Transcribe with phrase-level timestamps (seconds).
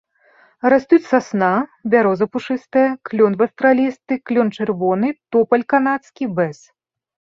[0.73, 1.49] Растуць сасна,
[1.93, 6.57] бяроза пушыстая, клён вастралісты, клён чырвоны, топаль канадскі, бэз.